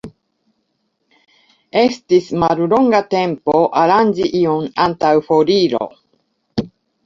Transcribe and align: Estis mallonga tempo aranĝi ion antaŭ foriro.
Estis 1.81 2.31
mallonga 2.45 3.03
tempo 3.13 3.57
aranĝi 3.85 4.33
ion 4.43 4.69
antaŭ 4.89 5.15
foriro. 5.33 5.87